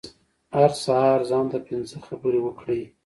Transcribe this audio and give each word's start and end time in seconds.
هر 0.55 0.71
سهار 0.83 1.19
ځان 1.29 1.45
ته 1.51 1.57
پنځه 1.67 1.97
خبرې 2.07 2.39
وکړئ. 2.43 2.81